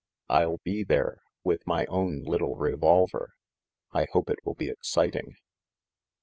[0.29, 3.33] "I'll be there, with my own little revolver!
[3.91, 5.35] I hope it will be exciting!"